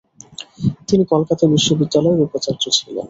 তিনি 0.87 1.03
কলকাতা 1.11 1.43
বিশ্ববিদ্যালয়ের 1.47 2.25
উপাচার্য 2.27 2.63
ছিলেন। 2.77 2.97